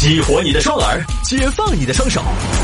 [0.00, 2.22] 激活你的双耳，解放你的双手，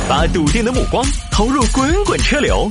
[0.08, 2.71] 把笃定的目光投入滚滚车流。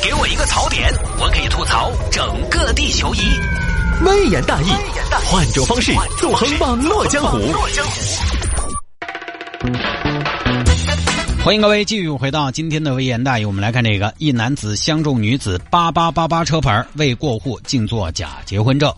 [0.00, 3.18] 给我一个槽点，我可以吐槽整个地球仪。
[4.06, 4.68] 微言大义，
[5.24, 7.36] 换种方式纵横网络江湖。
[11.44, 18.94] 欢迎各位继续回到今天的微言大义，我们来看这个：一男子相中女子八八八八车牌，未过户竟作假结婚证。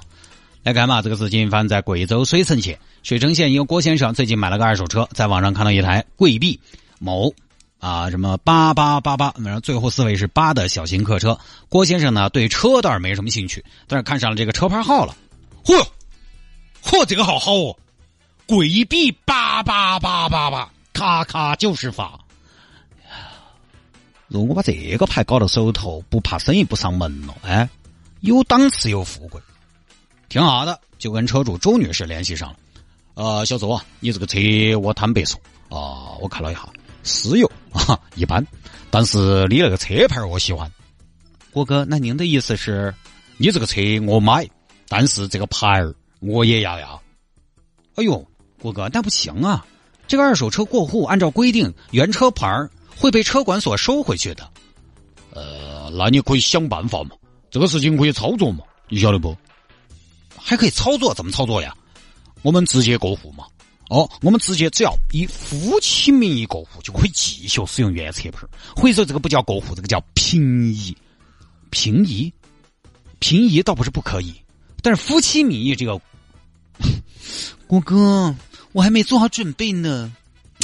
[0.66, 2.76] 来看嘛，这个事情发生在贵州水城县。
[3.04, 6.58] 水城县一个郭先生最近买了个二手车，在网上看到一台贵币
[6.98, 7.32] 某
[7.78, 11.38] 啊什么八八八八，然后最后四位是八的小型客车。
[11.68, 15.16] 郭先生呢对车倒是没什么兴趣，但是看上了这个车牌号了。
[15.64, 15.86] 嚯，
[16.82, 17.76] 嚯，这个好好哦，
[18.48, 22.18] 贵币八八八八八，咔咔就是发。
[24.26, 27.36] 如果把这个牌搞到手头，不怕生意不上门了？
[27.44, 27.68] 哎，
[28.22, 29.40] 有档次又富贵，
[30.28, 30.80] 挺好的。
[30.98, 32.56] 就跟车主周女士联系上了。
[33.14, 34.38] 呃，小周啊，你这个车
[34.78, 36.68] 我坦白说啊，我看了一下，
[37.02, 38.44] 私有啊一般，
[38.90, 40.70] 但是你那个车牌我喜欢。
[41.52, 42.94] 郭哥，那您的意思是，
[43.36, 44.48] 你这个车我买，
[44.88, 47.02] 但是这个牌儿我也要要。
[47.96, 48.26] 哎呦，
[48.60, 49.66] 郭哥，那不行啊，
[50.06, 52.70] 这个二手车过户按照规定，原车牌儿。
[52.98, 54.50] 会被车管所收回去的，
[55.34, 57.10] 呃，那你可以想办法嘛，
[57.50, 59.36] 这个事情可以操作嘛，你晓得不？
[60.46, 61.76] 还可以操作，怎么操作呀？
[62.42, 63.44] 我们直接过户嘛。
[63.88, 68.46] 哦，我们直接只要以夫妻名义过户，就可以继续使用原车牌。
[68.74, 70.96] 或者说这个不叫过户，这个叫平移。
[71.70, 72.32] 平移，
[73.18, 74.34] 平移倒不是不可以，
[74.82, 76.00] 但是夫妻名义这个，
[77.66, 78.34] 郭哥，
[78.72, 80.12] 我还没做好准备呢。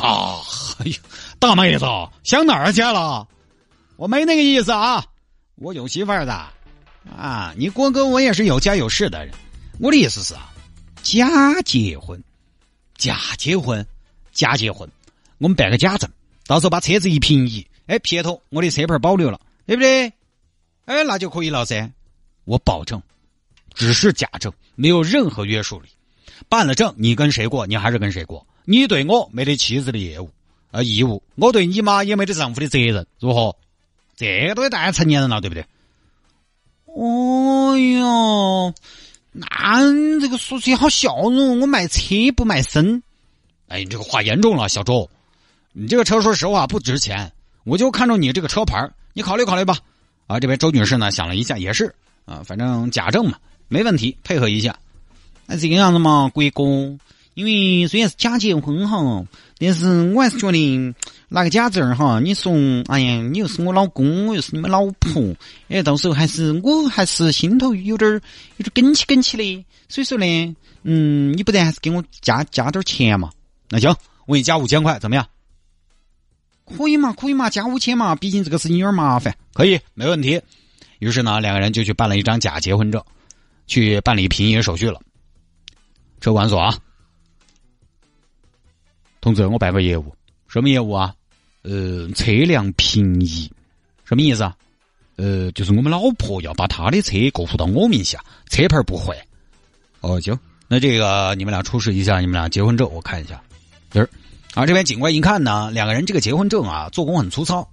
[0.01, 0.39] 啊，
[0.79, 0.95] 哎呦，
[1.39, 1.85] 大妹子
[2.23, 3.27] 想哪儿去了？
[3.97, 5.05] 我没那个意思啊，
[5.57, 6.33] 我有媳妇儿的
[7.17, 7.53] 啊。
[7.57, 9.35] 你郭哥，我也是有家有室的人。
[9.83, 10.55] 我的意思是啊，
[11.03, 12.23] 假结婚，
[12.97, 13.85] 假结婚，
[14.31, 14.89] 假结婚，
[15.39, 16.09] 我们办个假证，
[16.47, 20.13] 到时候把车子一平移，哎，撇脱我的车牌保留了，对不对？
[20.85, 21.91] 哎，那就可以了噻。
[22.45, 23.03] 我保证，
[23.75, 25.89] 只是假证，没有任何约束力。
[26.49, 28.47] 办了证，你跟谁过，你还是跟谁过。
[28.65, 30.31] 你对我没得妻子的业务
[30.71, 33.57] 啊义务，我对你妈也没得丈夫的责任，如何？
[34.15, 35.67] 这都得大家成年人了，对不对？
[36.87, 38.75] 哦哟，
[39.33, 43.03] 那这个说起好笑容，我卖车不卖身。
[43.69, 45.09] 哎，你这个话严重了，小周，
[45.73, 47.33] 你这个车说实话不值钱，
[47.65, 49.79] 我就看中你这个车牌，你考虑考虑吧。
[50.27, 51.95] 啊，这边周女士呢想了一下，也是
[52.27, 53.39] 啊，反正假证嘛，
[53.69, 54.79] 没问题，配合一下。
[55.47, 57.01] 那这个样子嘛，贵公。
[57.35, 59.25] 因为虽然是假结婚哈，
[59.59, 60.95] 但是我还是觉得
[61.33, 62.53] 拿个假证哈，你说，
[62.89, 65.35] 哎呀，你又是我老公，我又是你们老婆，
[65.69, 68.21] 哎，到时候还是我还是心头有点儿
[68.59, 73.31] 有点梗起梗起的，所以说呢，嗯，你不然还是给我加加点钱嘛？
[73.71, 75.27] 那行，我给你加五千块，怎么样？
[76.67, 80.41] 可以嘛，可以嘛，加五千嘛，毕竟这个事情有点麻烦，可以，没问题。
[80.99, 83.03] 于是呢，两个人就去办了一张假结婚证，
[83.67, 85.01] 去办理平移手续了。
[86.21, 86.79] 车管所啊。
[89.21, 90.15] 同志，我办个业务，
[90.47, 91.15] 什么业务啊？
[91.63, 93.51] 呃，车辆平移，
[94.05, 94.57] 什么意思啊？
[95.17, 99.17] 呃，就是我们老婆要把她的车过户到我名下，车牌不换。
[100.01, 100.37] 哦，行，
[100.67, 103.41] 那这个你们俩出示一下你们俩结婚证，我看一下。
[103.91, 104.09] 这儿，
[104.55, 107.69] 啊，这边警官一看呢，两个人这个结婚证啊，做工很粗糙。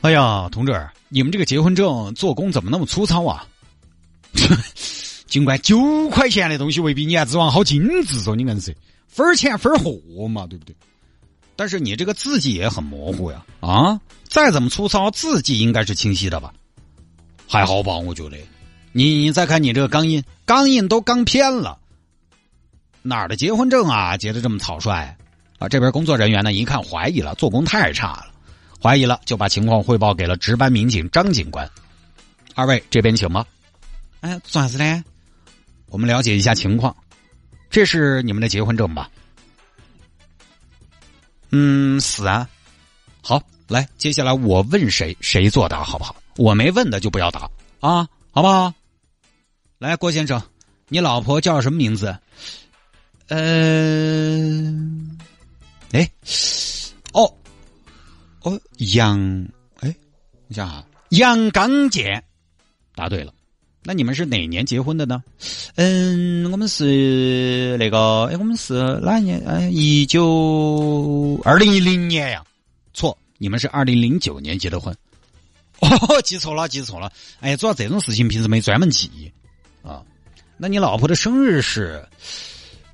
[0.00, 3.46] 哎呀，同志，你们这个结婚证做工怎么那么粗糙啊？
[5.26, 8.74] 警官，九块钱的东西未必你还指望好精致说你硬是。
[9.08, 10.74] 分儿钱分儿货嘛，对不对？
[11.58, 14.00] 但是你这个字迹也很模糊呀，啊！
[14.28, 16.54] 再怎么粗糙，字迹应该是清晰的吧？
[17.48, 18.38] 还好吧，我觉得。
[18.92, 21.76] 你你再看你这个钢印，钢印都钢偏了。
[23.02, 25.16] 哪儿的结婚证啊，结的这么草率？
[25.58, 25.68] 啊！
[25.68, 28.26] 这边工作人员呢，一看怀疑了，做工太差了，
[28.80, 31.68] 怀疑了，就把情况汇报给了值班民警张警官。
[32.54, 33.44] 二位这边请吧。
[34.20, 35.04] 哎，做啥子呢？
[35.86, 36.94] 我们了解一下情况。
[37.68, 39.10] 这是你们的结婚证吧？
[41.50, 42.48] 嗯，死啊。
[43.22, 46.14] 好，来，接下来我问谁，谁作答，好不好？
[46.36, 47.50] 我没问的就不要答
[47.80, 48.72] 啊，好不好？
[49.78, 50.40] 来，郭先生，
[50.88, 52.16] 你老婆叫什么名字？
[53.28, 53.38] 呃，
[55.92, 56.10] 哎，
[57.12, 57.34] 哦，
[58.42, 59.48] 哦，杨，
[59.80, 59.94] 哎，
[60.46, 62.24] 你想啊，杨刚健，
[62.94, 63.34] 答对了。
[63.84, 65.22] 那你们是哪年结婚的呢？
[65.76, 69.40] 嗯，我们是那个，哎，我们是哪一年？
[69.46, 72.44] 哎，一九二零一零年呀。
[72.92, 74.94] 错，你们是二零零九年结的婚。
[75.80, 77.10] 哦，记错了，记错了。
[77.40, 79.32] 哎，主要这种事情平时没专门记
[79.82, 80.02] 啊。
[80.56, 82.04] 那你老婆的生日是？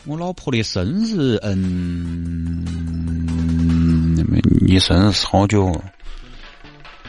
[0.04, 2.62] 我老婆的生日，嗯，
[4.66, 5.72] 你生日是好久？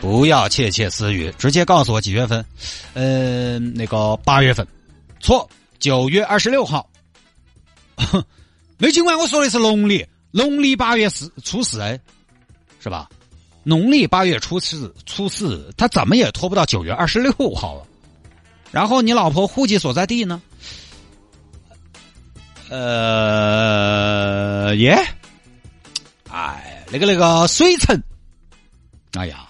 [0.05, 2.45] 不要窃窃私语，直接告诉我几月份？
[2.93, 4.65] 呃，那个八月份，
[5.19, 5.49] 错，
[5.79, 6.87] 九月二十六号。
[8.77, 11.99] 没尽管我说的是农历，农历八月四初四，哎，
[12.79, 13.09] 是吧？
[13.63, 17.87] 农历八月初四，初四，他怎么也拖不到九月二十六号了。
[18.71, 20.39] 然后你老婆户籍所在地呢？
[22.69, 23.95] 呃，
[24.75, 25.03] 耶，
[26.29, 27.99] 哎，那个那个水城，
[29.13, 29.47] 哎呀，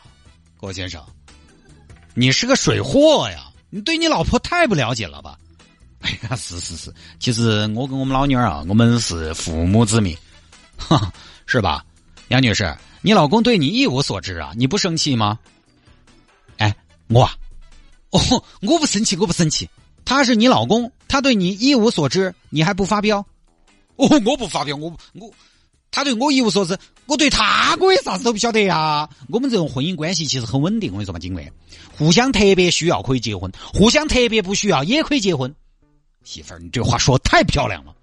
[0.65, 0.99] 郭先生，
[2.15, 3.51] 你是个水货呀！
[3.69, 5.37] 你对你老婆太不了解了吧？
[5.99, 10.17] 哎呀，是是是，其实我跟我们老女儿啊，我们是父母之命，
[10.75, 11.13] 哈，
[11.45, 11.85] 是吧？
[12.29, 15.37] 杨女士，你老公对你一无所知啊，你不生气吗？
[16.57, 16.75] 哎，
[17.09, 17.29] 我，
[18.09, 19.69] 哦，我不生气，我不生气。
[20.03, 23.19] 他是你老公，他对你一无所知，你还不发飙？
[23.97, 25.31] 哦，我不发飙，我我，
[25.95, 29.09] 他对我一无所知，我对他我也啥子都不晓得呀。
[29.29, 31.49] 我们这种婚姻关系其实很稳定，我跟你说嘛，金卫，
[31.97, 35.55] 互相特别需要可以结婚，互相特别不需要也可以结婚。
[36.25, 37.95] 媳妇儿，你这话说太漂亮了。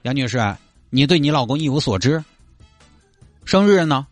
[0.00, 0.56] 杨女士，
[0.88, 2.24] 你对你老公一无所知，
[3.44, 4.06] 生日呢？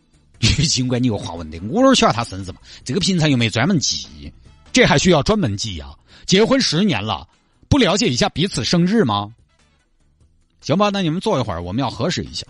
[0.40, 2.60] 尽管你有话问的，我哪晓得他生日嘛？
[2.82, 4.32] 这个平常又没专门记，
[4.72, 5.90] 这还需要专门记呀？
[6.24, 7.28] 结婚十年了，
[7.68, 9.34] 不了解一下彼此生日吗？
[10.60, 12.46] 行吧，那你们坐一会儿，我们要核实一下。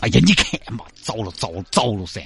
[0.00, 2.22] 哎呀，你看嘛，糟了糟了糟了噻！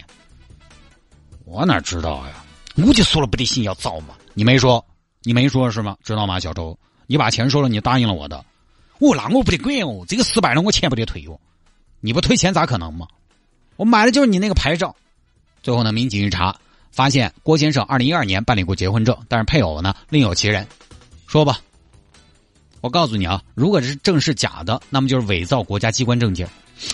[1.44, 2.44] 我哪知道呀？
[2.76, 4.14] 我就说了不得行，要早嘛。
[4.35, 4.85] 你没说，
[5.23, 5.97] 你没说是吗？
[6.03, 6.79] 知道吗，小周？
[7.06, 8.37] 你把钱收了，你答应了我的。
[8.99, 11.38] 哦，那我不得管哦，这个失败了，我钱不得退哦。
[12.00, 13.06] 你不退钱咋可能嘛？
[13.76, 14.94] 我买的就是你那个牌照。
[15.62, 16.55] 最后呢，民警一查。
[16.91, 20.69] 发现郭先生二零一二年办理过结婚证，但是配偶呢另有其人。
[21.26, 21.58] 说吧，
[22.82, 26.46] 我告诉你啊，如果这是证是假的，那么就是伪造国家机关证件。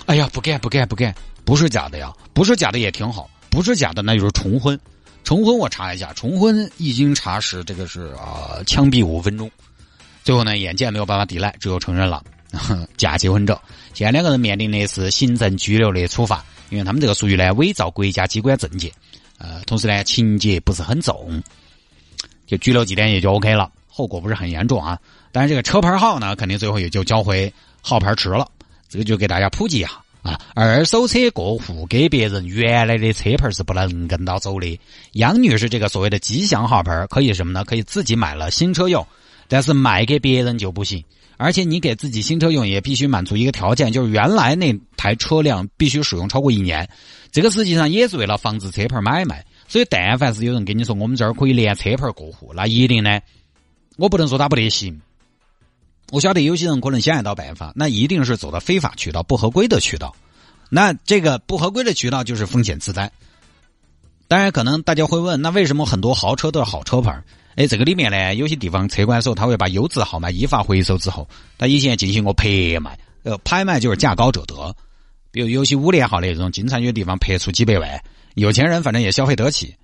[0.04, 1.14] 哎呀，不干不干不干，
[1.44, 4.78] 不是假的呀，不是假的也挺好，不是假的那就是重婚。
[5.24, 9.50] 重婚我查一下，重婚一经查实，这个是啊枪毙五分钟。
[10.22, 12.22] 最后呢，眼见没有办法抵赖，只有承认了
[12.98, 13.58] 假结婚证。
[13.94, 18.92] 现在两个人面临的是行政拘留的处罚，因为他们这个属于呢伪造国家机关证件。
[19.38, 21.42] 呃，同时呢，情节不是很重，
[22.46, 24.98] 就拘留几天也就 OK 了，后果不是很严重啊。
[25.32, 28.46] 但是这个车牌号呢，肯定最后也就交回号牌池了。
[28.88, 29.90] 这个就给大家普及一下
[30.22, 34.80] 啊，二手车过户给别人原来的车牌是不能跟到走的。
[35.12, 37.64] 杨女士这个所谓的吉祥号牌可以什么呢？
[37.64, 39.06] 可以自己买了新车用，
[39.46, 41.04] 但是卖给别人就不行。
[41.36, 46.88] 而且你给自己新车用也必须满足一个条件，就是原来那台车辆必须使用超过一年。
[47.30, 53.20] 这个实际上也是为了防止车牌买卖，所以但凡是有人跟你说我们这儿可以连车牌过户，那一定呢，
[53.96, 55.00] 我不能说他不得行。
[56.10, 60.14] 我晓得有些人可能想得到办法，那一定是走的非法渠道、不合规的渠道。
[60.70, 63.10] 那这个不合规的渠道就是风险自担。
[64.26, 67.22] 当然，可能大家会问，那为什么很多豪车都是好车牌？
[67.56, 74.76] 哎，这个里面呢，有些地方车管所他会把优质号码依法回收之后，他以前进行过拍卖，呃，拍卖就是价高者得。
[75.30, 78.02] 比如有些五连号的这种，经常有地方拍出几百万，
[78.34, 79.74] 有钱人反正也消费得起。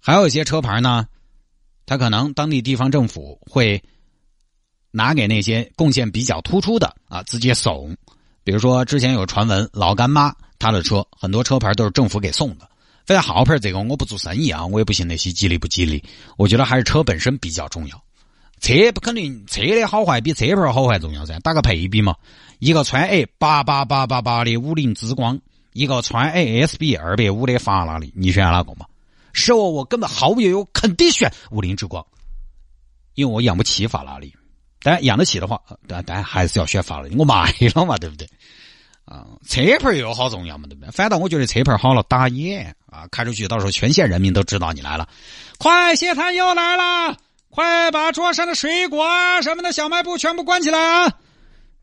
[0.00, 1.06] 还有一些车牌呢，
[1.86, 3.82] 他可能当地地方政府会
[4.90, 7.96] 拿给那些贡献比较突出的啊，直接送。
[8.42, 12.68] 比如说之前有传闻，老干妈她的车很多车牌都是政府给送的。
[13.06, 16.02] 反正号牌这个我不做生意啊，我也不信那些吉利不吉利。
[16.36, 18.02] 我觉得还是车本身比较重要。
[18.60, 22.14] 车不肯定车的好坏比车牌好坏重要噻，打个配比嘛。
[22.58, 25.40] 一个川 A 八八八八八的五菱之光，
[25.72, 28.86] 一个川 A S B 二百五的法拉利，你选哪个嘛？
[29.32, 32.04] 是我，我根本毫无犹豫，肯定选五菱之光，
[33.14, 34.32] 因为我养不起法拉利。
[34.82, 38.28] 但养得起的话，但但还是要选法律，我卖了嘛，对不对？
[39.04, 40.90] 啊，车牌又好重要嘛，对不对？
[40.92, 45.08] 反倒我觉得车牌好了打眼啊，开出去到时候全县人民都知道你来了。
[45.58, 47.16] 快，谢摊又来了，
[47.48, 51.12] 快把桌上的水果啊什么的小卖部全部关起来啊！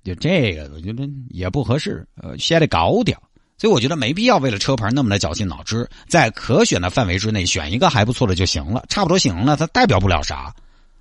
[0.04, 3.22] 就这个，我觉得也不合适，呃，显得高调，
[3.58, 10.54] 所以我觉得没必要为了车牌那么的绞尽脑汁，在可选的范围之内选一个还不错的就行了，差不多行了，它代表不了啥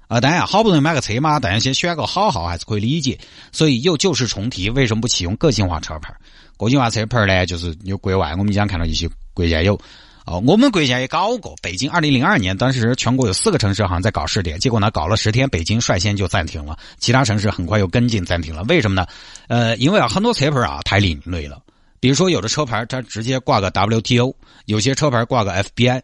[0.08, 0.20] 啊。
[0.20, 3.18] 当然，好不容易买个车嘛，大家先选个好号还是可以理解。
[3.52, 6.14] 所以又旧事重提，为什么不启用个性化车牌？
[6.56, 9.78] 个性化车牌呢，就是有国外，我们经常看到一些国家有。
[10.28, 11.54] 哦，我们国家也搞过。
[11.62, 18.64] 北京二零零二年，当时全国有四个城市好像在搞试点，结果呢搞了十天，北京率先就暂停了，其他城市很快又跟进暂停了。
[18.64, 19.06] 为什么呢？
[19.46, 21.62] 呃，因为啊很多车牌啊太另类了，
[22.00, 24.34] 比如说有的车牌它直接挂个 WTO，
[24.64, 26.02] 有些车牌挂个 FBI，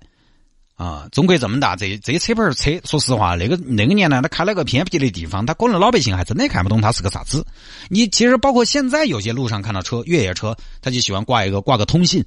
[0.82, 7.46] 啊，中国这么大，这这车牌车，说实话，那个那个年代他开了个偏僻的地方，他可能老百姓还真的看不懂它是个啥子。
[7.88, 12.24] 你其实包括现在有些路上看到车，越野车，他就喜欢挂一个挂个通信，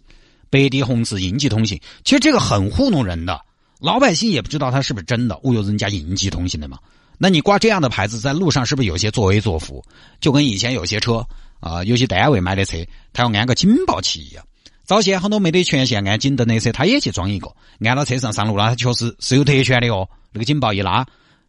[0.49, 3.41] 白底红字应急通信，其实这个很糊弄人的，
[3.81, 5.35] 老百姓也不知道它是不是真的。
[5.35, 6.79] 忽悠，人家应急通信的嘛，
[7.17, 9.83] 那你挂这样的牌子在路上是不是有些作威作福？
[10.21, 11.27] 就跟以前有些车
[11.59, 12.77] 啊，有些单位买的车，
[13.11, 14.45] 他要安个警报器一样。
[14.85, 17.51] 早先很多没得权限按警灯那些，他也去装一个，
[17.81, 20.07] 按到车上上路了，他确实是有特权的哦。
[20.31, 21.05] 那个警报一拉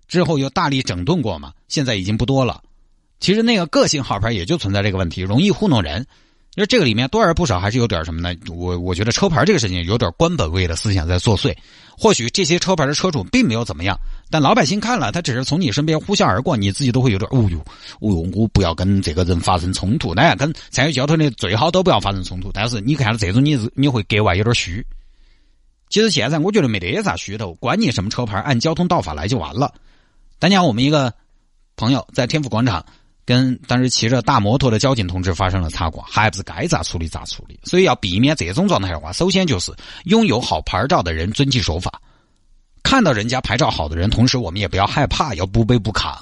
[0.09, 2.63] 之后，又大力整顿过嘛，现在已经不多了。
[3.21, 6.07] 其实那个个性号牌也就存在这个问题，容易糊弄人。
[6.57, 8.35] 因为这个里面多而不少还是有点什么呢？
[8.49, 11.55] 我我觉得车牌这个事情有点官本位的思想在作祟。
[11.99, 13.95] 或许这些车牌的车主并没有怎么样，
[14.31, 17.59] 但老百姓看了，他只是从你身边呼啸而过，你自己都会有点哦哟，
[18.01, 20.15] 哦哟，我不要跟这个人发生冲突。
[20.15, 22.51] 当然，跟参与交通的最好都不要发生冲突。
[22.53, 24.85] 但是你看到这种，你你会格外有点虚。
[25.91, 29.75] 其实现在我觉得没得啥虚头，管你什么车牌，按交通道法来就完了。
[30.39, 31.13] 当年我们一个
[31.77, 32.83] 朋友在天府广场。
[33.27, 37.59] 跟当时骑着大摩托的交警同志发生了擦挂，还不是该咋处理咋处理。
[37.65, 42.01] 所以要避免这种状态的话，首先就是拥有好牌照的人遵纪守法。
[42.85, 46.15] 看到人家牌照好的人，同时我们也不要害怕，要不卑不亢。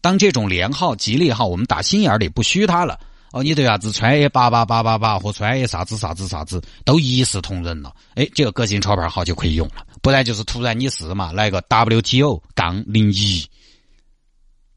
[0.00, 3.00] 当这种连号、吉利号，我们打心眼里不虚他了。
[3.32, 7.92] 哦，你对啥子川 A 八八八八八和川 A 啥子啥子啥子，都一视同仁了。
[8.14, 9.84] 哎，这个个性车牌号就可以用了。
[10.00, 13.44] 不然就是突然你是嘛，来个 WTO 杠零一。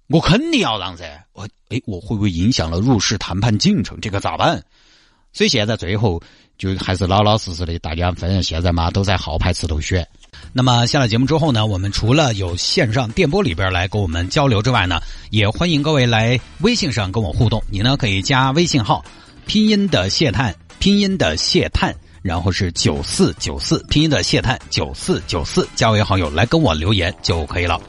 [0.09, 3.99] 我肯定要让噻，我哎，我会不会影响了入市谈判进程？
[3.99, 4.63] 这个咋办？
[5.33, 6.21] 所以现在最后
[6.57, 10.07] 就还是老老实实的，大家反正现在嘛都在号牌词头选。
[10.53, 14.99] 那么下了节目之后呢，我们除了有线上电波里边来跟我们交流之外呢，
[15.29, 17.61] 也欢迎各位来微信上跟我互动。
[17.69, 19.03] 你呢可以加微信号，
[19.45, 27.79] 拼音的谢探，拼音的谢探，然后是九四九四，拼音的谢探九四九四，加为好友来跟我留言就可以了。